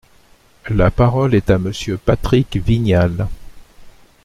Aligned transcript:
La 0.71 0.89
parole 0.89 1.35
est 1.35 1.51
à 1.51 1.59
Monsieur 1.59 1.95
Patrick 1.95 2.57
Vignal. 2.57 3.27